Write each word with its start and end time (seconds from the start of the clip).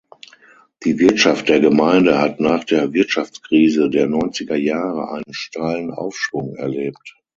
Die 0.83 0.97
Wirtschaft 0.97 1.47
der 1.47 1.59
Gemeinde 1.59 2.19
hat 2.19 2.39
nach 2.39 2.63
der 2.63 2.91
Wirtschaftskrise 2.91 3.87
der 3.87 4.07
Neunzigerjahre 4.07 5.11
einen 5.11 5.31
steilen 5.31 5.91
Aufschwung 5.93 6.55
erlebt. 6.55 7.17